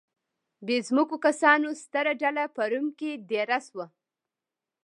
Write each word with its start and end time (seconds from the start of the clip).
بې 0.65 0.77
ځمکو 0.87 1.15
کسانو 1.25 1.69
ستره 1.83 2.13
ډله 2.21 2.43
په 2.55 2.61
روم 2.71 2.87
کې 2.99 3.11
دېره 3.29 3.59
شوه 3.67 3.85